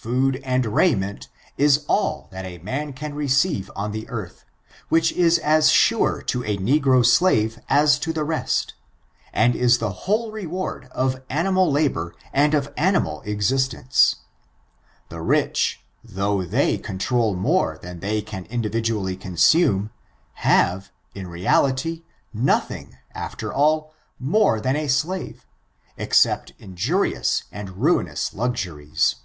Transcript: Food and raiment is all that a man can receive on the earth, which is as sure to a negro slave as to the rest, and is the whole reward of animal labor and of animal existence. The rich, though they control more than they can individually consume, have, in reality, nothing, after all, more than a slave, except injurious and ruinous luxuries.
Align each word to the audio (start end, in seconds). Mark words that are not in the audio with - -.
Food 0.00 0.36
and 0.44 0.64
raiment 0.64 1.28
is 1.58 1.84
all 1.88 2.28
that 2.30 2.44
a 2.44 2.58
man 2.58 2.92
can 2.92 3.14
receive 3.14 3.68
on 3.74 3.90
the 3.90 4.08
earth, 4.08 4.44
which 4.88 5.10
is 5.12 5.38
as 5.40 5.70
sure 5.70 6.22
to 6.22 6.44
a 6.44 6.56
negro 6.56 7.04
slave 7.04 7.58
as 7.68 7.98
to 7.98 8.12
the 8.12 8.22
rest, 8.22 8.74
and 9.32 9.56
is 9.56 9.78
the 9.78 9.90
whole 10.04 10.30
reward 10.30 10.88
of 10.92 11.20
animal 11.28 11.70
labor 11.70 12.14
and 12.32 12.54
of 12.54 12.72
animal 12.76 13.22
existence. 13.22 14.16
The 15.08 15.20
rich, 15.20 15.80
though 16.04 16.44
they 16.44 16.78
control 16.78 17.34
more 17.34 17.76
than 17.82 17.98
they 17.98 18.22
can 18.22 18.44
individually 18.46 19.16
consume, 19.16 19.90
have, 20.34 20.92
in 21.12 21.26
reality, 21.26 22.04
nothing, 22.32 22.96
after 23.14 23.52
all, 23.52 23.92
more 24.20 24.60
than 24.60 24.76
a 24.76 24.86
slave, 24.88 25.44
except 25.96 26.52
injurious 26.58 27.42
and 27.50 27.78
ruinous 27.78 28.32
luxuries. 28.32 29.16